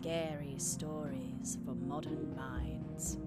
[0.00, 3.18] scary stories for modern minds.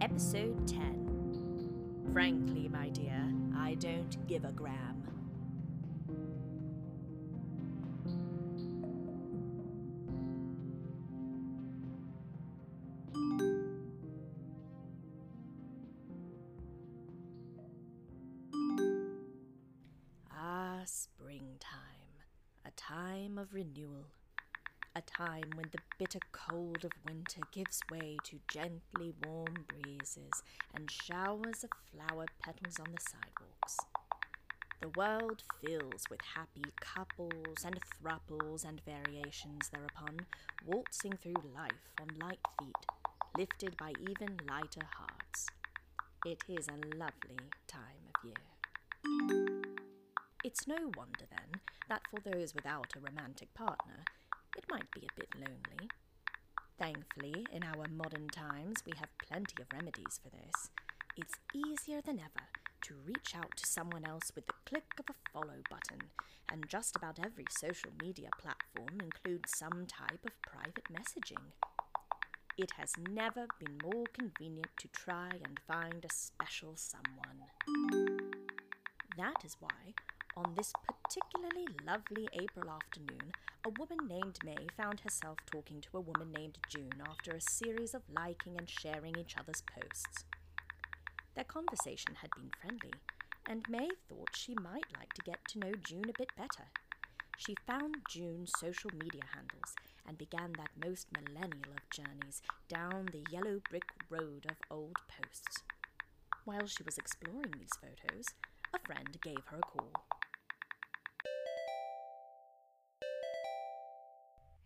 [0.00, 5.11] Episode 10 Frankly, my dear, I don't give a gram.
[22.72, 24.06] A time of renewal,
[24.94, 30.42] a time when the bitter cold of winter gives way to gently warm breezes
[30.74, 33.76] and showers of flower petals on the sidewalks.
[34.80, 40.20] The world fills with happy couples and thruples and variations thereupon,
[40.66, 42.86] waltzing through life on light feet,
[43.36, 45.46] lifted by even lighter hearts.
[46.24, 49.62] It is a lovely time of year.
[50.44, 51.60] It's no wonder, then,
[51.92, 54.06] that for those without a romantic partner,
[54.56, 55.90] it might be a bit lonely.
[56.78, 60.70] Thankfully, in our modern times, we have plenty of remedies for this.
[61.18, 62.46] It's easier than ever
[62.84, 66.08] to reach out to someone else with the click of a follow button,
[66.50, 71.44] and just about every social media platform includes some type of private messaging.
[72.56, 77.42] It has never been more convenient to try and find a special someone.
[79.18, 79.92] That is why,
[80.36, 83.32] on this particularly lovely April afternoon,
[83.64, 87.94] a woman named May found herself talking to a woman named June after a series
[87.94, 90.24] of liking and sharing each other's posts.
[91.34, 92.94] Their conversation had been friendly,
[93.46, 96.68] and May thought she might like to get to know June a bit better.
[97.36, 99.74] She found June's social media handles
[100.06, 105.62] and began that most millennial of journeys down the yellow brick road of old posts.
[106.44, 108.26] While she was exploring these photos,
[108.74, 109.92] a friend gave her a call.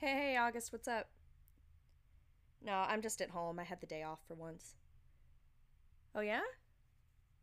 [0.00, 1.08] Hey, hey, August, what's up?
[2.62, 3.58] No, I'm just at home.
[3.58, 4.74] I had the day off for once.
[6.14, 6.42] Oh, yeah?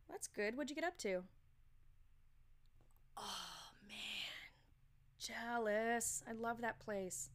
[0.08, 0.56] That's good.
[0.56, 1.22] What'd you get up to?
[3.16, 4.50] Oh, man.
[5.18, 6.22] Jealous.
[6.28, 7.30] I love that place.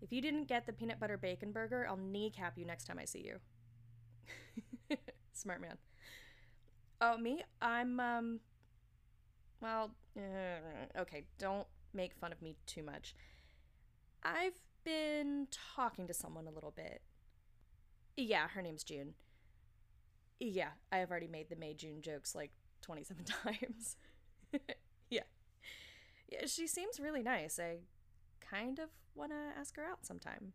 [0.00, 3.04] If you didn't get the peanut butter bacon burger, I'll kneecap you next time I
[3.04, 4.96] see you.
[5.32, 5.76] Smart man.
[7.00, 7.42] Oh, me?
[7.60, 8.40] I'm, um.
[9.60, 13.14] Well, uh, okay, don't make fun of me too much.
[14.22, 17.00] I've been talking to someone a little bit.
[18.16, 19.14] Yeah, her name's June.
[20.38, 22.50] Yeah, I have already made the May June jokes like
[22.82, 23.96] 27 times.
[25.10, 25.22] yeah.
[26.28, 27.58] Yeah, she seems really nice.
[27.58, 27.78] I
[28.40, 30.52] kind of want to ask her out sometime.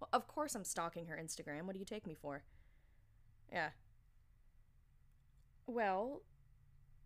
[0.00, 1.64] Well, of course I'm stalking her Instagram.
[1.64, 2.42] What do you take me for?
[3.52, 3.70] Yeah.
[5.66, 6.22] Well,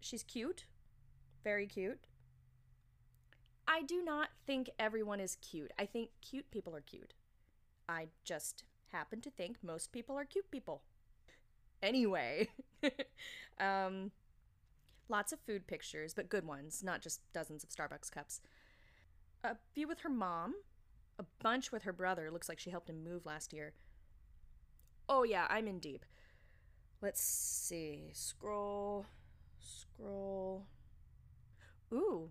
[0.00, 0.66] she's cute.
[1.42, 2.06] Very cute.
[3.74, 5.72] I do not think everyone is cute.
[5.76, 7.12] I think cute people are cute.
[7.88, 8.62] I just
[8.92, 10.82] happen to think most people are cute people.
[11.82, 12.50] Anyway,
[13.58, 14.12] um,
[15.08, 18.40] lots of food pictures, but good ones, not just dozens of Starbucks cups.
[19.42, 20.54] A few with her mom,
[21.18, 22.30] a bunch with her brother.
[22.30, 23.72] Looks like she helped him move last year.
[25.08, 26.04] Oh, yeah, I'm in deep.
[27.02, 28.10] Let's see.
[28.12, 29.06] Scroll,
[29.58, 30.68] scroll.
[31.92, 32.30] Ooh,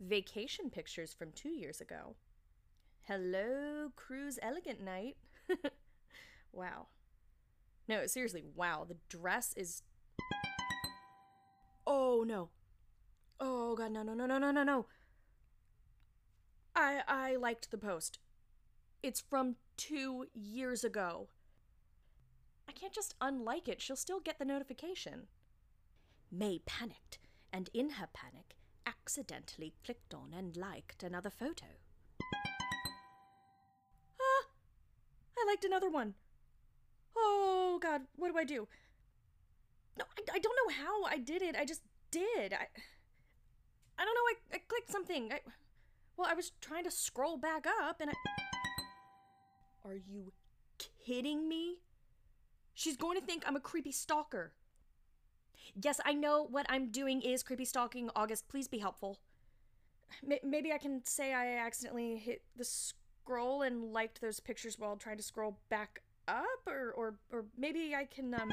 [0.00, 2.16] vacation pictures from two years ago.
[3.02, 5.16] Hello, Cruise Elegant Night.
[6.52, 6.86] wow.
[7.86, 8.84] No, seriously, wow.
[8.88, 9.82] The dress is.
[11.86, 12.48] Oh, no.
[13.38, 14.86] Oh, God, no, no, no, no, no, no, no.
[16.74, 18.18] I, I liked the post.
[19.02, 21.28] It's from two years ago.
[22.68, 23.82] I can't just unlike it.
[23.82, 25.26] She'll still get the notification.
[26.32, 27.18] May panicked,
[27.52, 28.56] and in her panic,
[29.04, 31.66] accidentally clicked on and liked another photo.
[34.18, 34.46] Ah!
[35.38, 36.14] I liked another one.
[37.14, 38.66] Oh, God, what do I do?
[39.98, 41.54] No, I, I don't know how I did it.
[41.54, 42.54] I just did.
[42.54, 42.66] I,
[43.98, 44.30] I don't know.
[44.30, 45.30] I, I clicked something.
[45.30, 45.40] I,
[46.16, 48.14] well, I was trying to scroll back up and I.
[49.84, 50.32] Are you
[51.04, 51.76] kidding me?
[52.72, 54.54] She's going to think I'm a creepy stalker.
[55.80, 58.10] Yes, I know what I'm doing is creepy stalking.
[58.14, 59.18] August, please be helpful.
[60.28, 64.96] M- maybe I can say I accidentally hit the scroll and liked those pictures while
[64.96, 68.52] trying to scroll back up, or or or maybe I can um.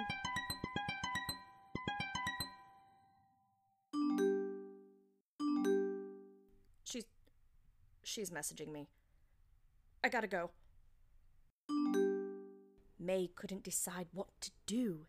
[6.84, 7.06] She's
[8.04, 8.88] she's messaging me.
[10.04, 10.52] I gotta go.
[13.00, 15.06] May couldn't decide what to do.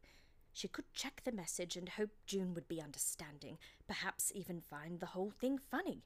[0.52, 5.06] She could check the message and hope June would be understanding, perhaps even find the
[5.06, 6.04] whole thing funny.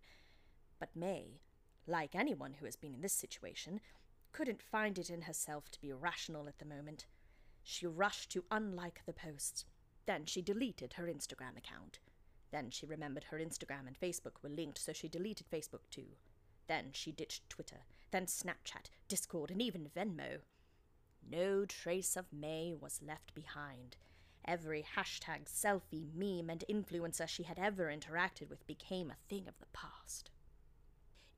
[0.78, 1.40] But May,
[1.86, 3.80] like anyone who has been in this situation,
[4.32, 7.06] couldn't find it in herself to be rational at the moment.
[7.62, 9.64] She rushed to unlike the posts.
[10.06, 11.98] Then she deleted her Instagram account.
[12.52, 16.14] Then she remembered her Instagram and Facebook were linked, so she deleted Facebook too.
[16.68, 17.80] Then she ditched Twitter,
[18.12, 20.38] then Snapchat, Discord, and even Venmo.
[21.28, 23.96] No trace of May was left behind.
[24.46, 29.58] Every hashtag, selfie, meme, and influencer she had ever interacted with became a thing of
[29.58, 30.30] the past.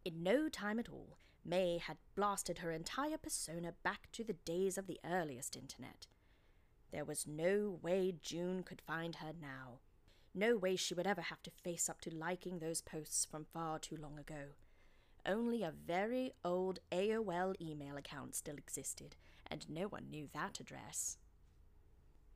[0.04, 4.76] In no time at all, May had blasted her entire persona back to the days
[4.76, 6.06] of the earliest internet.
[6.92, 9.80] There was no way June could find her now.
[10.34, 13.78] No way she would ever have to face up to liking those posts from far
[13.78, 14.52] too long ago.
[15.24, 19.16] Only a very old AOL email account still existed,
[19.46, 21.18] and no one knew that address.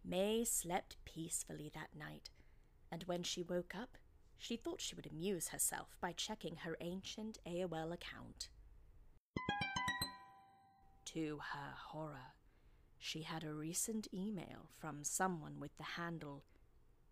[0.04, 2.30] May slept peacefully that night,
[2.90, 3.96] and when she woke up,
[4.36, 8.48] she thought she would amuse herself by checking her ancient AOL account.
[11.06, 12.34] To her horror,
[12.98, 16.44] she had a recent email from someone with the handle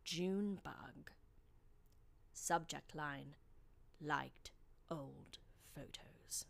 [0.04, 1.10] Junebug.
[2.32, 3.36] Subject line
[4.00, 4.50] Liked
[4.90, 5.38] old
[5.74, 6.46] photos.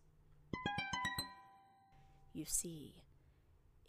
[2.33, 3.03] You see,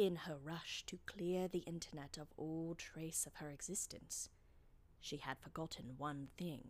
[0.01, 4.30] in her rush to clear the internet of all trace of her existence,
[5.00, 6.63] she had forgotten one thing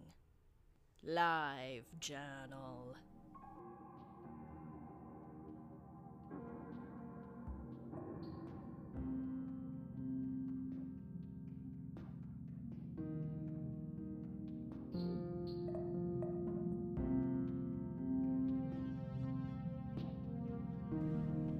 [1.01, 2.95] Live Journal.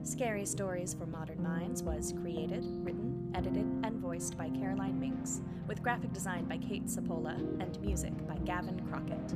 [0.04, 5.84] Scary Stories for Modern Minds was created, written, edited, and voiced by Caroline Minks, with
[5.84, 9.36] graphic design by Kate Sapola and music by Gavin Crockett.